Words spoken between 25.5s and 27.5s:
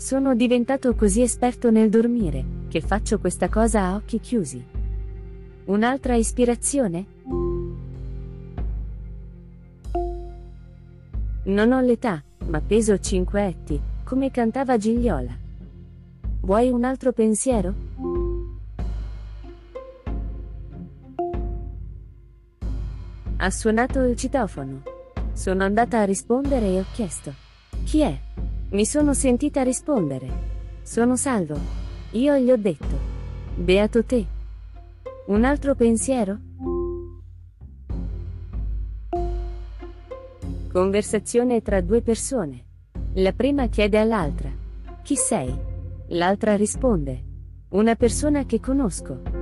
andata a rispondere e ho chiesto.